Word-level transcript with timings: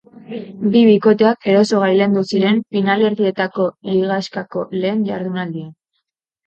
Bi 0.75 0.79
bikoteak 0.87 1.49
eroso 1.53 1.81
gailendu 1.85 2.25
ziren 2.31 2.59
finalerdietako 2.77 3.69
ligaxkako 3.93 4.69
lehen 4.81 5.07
jardunaldian. 5.13 5.75